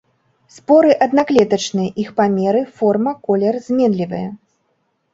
[0.53, 4.29] Споры аднаклетачныя, іх памеры, форма, колер зменлівыя.